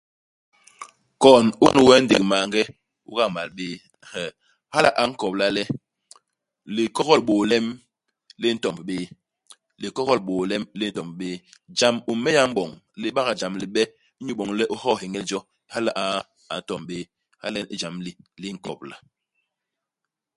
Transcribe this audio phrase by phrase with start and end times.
[1.21, 2.61] Kon u kon we ndék maange,
[3.09, 3.67] u gamal bé.
[4.11, 4.31] Hee,
[4.73, 5.63] hala a nkobla le,
[6.75, 7.65] likogol bôô i lem
[8.41, 8.97] li ntomb bé.
[9.81, 11.29] Likogol bôô i lem li ntomb bé.
[11.79, 13.83] Jam u m'méya u m'boñ, li bak jam libe,
[14.19, 15.39] inyu iboñ le u hoo heñel jo,
[15.73, 16.05] hala a
[16.53, 16.97] a ntomb bé.
[17.41, 18.11] Hala nyen ijam li
[18.41, 18.95] li nkobla.